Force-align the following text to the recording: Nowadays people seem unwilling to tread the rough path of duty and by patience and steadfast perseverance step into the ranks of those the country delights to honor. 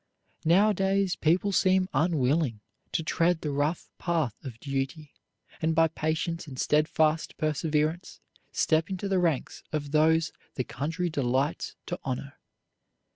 Nowadays 0.45 1.15
people 1.15 1.51
seem 1.51 1.87
unwilling 1.93 2.61
to 2.91 3.03
tread 3.03 3.41
the 3.41 3.51
rough 3.51 3.87
path 3.99 4.33
of 4.43 4.59
duty 4.59 5.13
and 5.61 5.75
by 5.75 5.89
patience 5.89 6.47
and 6.47 6.57
steadfast 6.59 7.37
perseverance 7.37 8.19
step 8.51 8.89
into 8.89 9.07
the 9.07 9.19
ranks 9.19 9.61
of 9.71 9.91
those 9.91 10.31
the 10.55 10.63
country 10.63 11.11
delights 11.11 11.75
to 11.85 11.99
honor. 12.03 12.39